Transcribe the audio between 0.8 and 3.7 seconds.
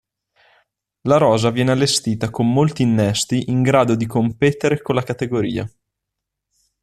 La rosa viene allestita con molti innesti in